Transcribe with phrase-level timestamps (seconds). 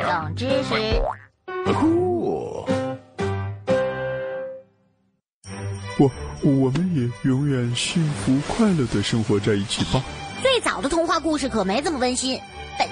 [0.00, 0.74] 冷知识。
[1.72, 2.66] 酷。
[5.98, 6.10] 我
[6.42, 10.02] 我们也永远幸福快乐的生活在一起吧。
[10.40, 12.40] 最早的童话故事可没这么温馨，
[12.78, 12.91] 笨蛋。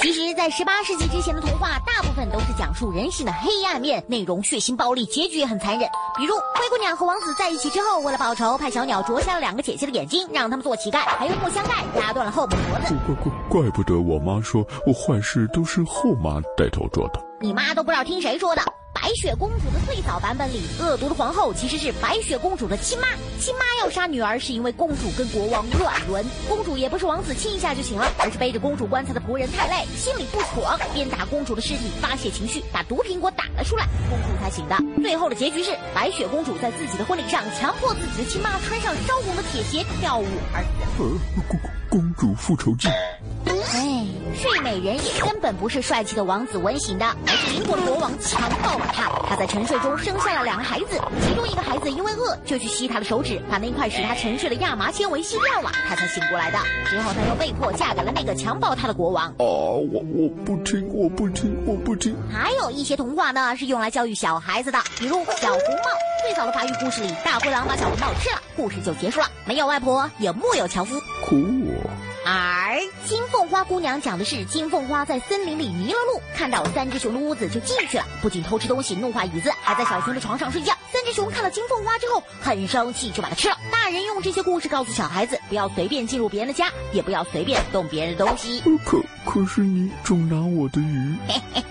[0.00, 5.88] 其实，在十八世纪之前的童话，大部分都是讲述人性的黑暗面，内容血腥暴力，结局也很残忍。
[6.16, 12.94] 比如，灰姑娘和王子在一起之后，为了报仇，派小鸟啄瞎了两个姐姐的眼睛，让他们做乞丐，还用木箱盖压断了后母脖子。
[13.06, 17.20] 怪怪怪不得我妈说我坏事都是后妈带头做的。
[17.40, 18.62] 你妈都不知道听谁说的。
[19.00, 23.06] 白雪公主的最早版本里，恶毒的皇后其实是白雪公主的亲妈。
[23.38, 26.26] 亲妈要杀女儿，是因为公主跟国王乱伦。
[26.48, 34.76] 公主也不是王子亲一下就行了，而是背着公主棺材的仆人太累，心里不爽，边打公主的尸体发泄情绪，把毒苹果打了出来，公主才醒的。
[35.00, 40.62] 最后的结局是，白雪公主在自己的婚礼上强迫自己的亲妈穿上烧红的铁鞋跳舞而
[40.96, 41.04] 死。
[41.04, 42.88] 呃，公公主复仇记。
[44.38, 49.08] 哎，睡美人也根本不是帅气的王子吻醒的，而是英国的国王强暴了她。
[49.28, 56.58] 她在沉睡中生下了两个孩子，其中一个孩子因为饿就去吸她的手指，把那块使她沉睡的亚麻纤维吸掉了，她才醒过来的。
[56.88, 59.28] 之后她又被迫嫁给了那个强暴她的国王。
[59.38, 62.14] 哦，我我不听，我不听，我不听。
[62.32, 66.07] 还有一些童话呢，是用来教育小孩子的，比如小红帽。
[66.22, 69.30] 最早的法语故事里，大灰狼把小红帽吃了，故事就结束了。
[69.46, 71.00] 没有外婆，也木有樵夫。
[71.24, 71.36] 酷。
[72.26, 80.74] 而金凤花姑娘讲的是金凤花在森林里迷了路，看到三只熊的屋子就进去了，不仅偷吃东西、弄坏椅子，还在小熊的床上睡觉。
[80.92, 83.56] 三只熊看到金凤花之后很生气，就把它吃了。
[83.72, 88.60] 大人用这些故事告诉小孩子，不要随便进入别人的家，也不要随便动别人的东西。
[88.84, 91.16] 可可是你总拿我的鱼，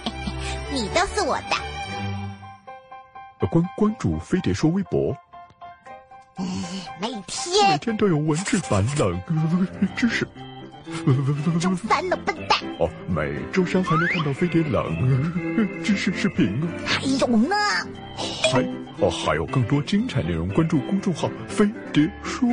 [0.72, 1.65] 你都是我的。
[3.50, 5.14] 关关注飞碟说微博。
[7.00, 9.20] 每天每天都有文字版冷
[9.96, 10.26] 知识。
[11.60, 14.84] 周三的笨蛋哦，每周三还能看到飞碟冷
[15.82, 16.68] 知识视频哦。
[16.86, 17.56] 还有呢？
[18.52, 18.62] 还
[19.00, 22.48] 哦，还有更多精彩内容，关注公众号“飞碟说”。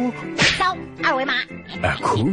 [0.57, 1.33] 扫二维码。
[1.81, 2.27] 哎，酷！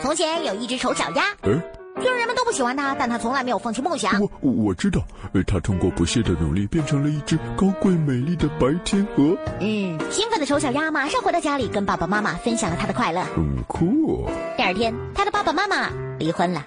[0.00, 1.24] 从前有一只丑小鸭。
[1.42, 1.62] 嗯。
[1.98, 4.20] 虽然人们都不喜欢他，但他从来没有放弃梦想。
[4.20, 5.02] 我我知道，
[5.46, 9.36] 他通过不懈的努力，变成了一只高贵美丽的白天鹅。
[9.60, 13.22] 嗯，兴奋的丑小鸭马上回到家里，跟爸爸妈妈分享了他的快乐。
[13.36, 14.28] 嗯，酷。
[14.56, 16.66] 第二天，他的爸爸妈妈离婚了。